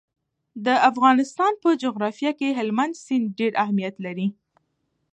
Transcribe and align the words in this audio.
د 0.65 0.67
افغانستان 0.89 1.53
په 1.63 1.69
جغرافیه 1.83 2.31
کې 2.39 2.55
هلمند 2.59 2.93
سیند 3.05 3.27
ډېر 3.39 3.51
اهمیت 3.63 3.95
لري. 4.05 4.27